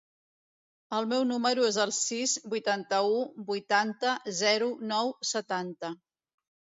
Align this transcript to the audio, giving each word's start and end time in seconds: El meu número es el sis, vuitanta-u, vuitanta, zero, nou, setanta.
El 0.99 1.07
meu 1.09 1.25
número 1.31 1.65
es 1.67 1.75
el 1.83 1.91
sis, 1.97 2.33
vuitanta-u, 2.53 3.19
vuitanta, 3.49 4.15
zero, 4.39 4.71
nou, 4.93 5.13
setanta. 5.33 5.93